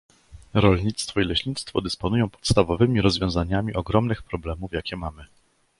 [0.53, 5.25] Rolnictwo i leśnictwo dysponują podstawowymi rozwiązaniami ogromnych problemów, jakie mamy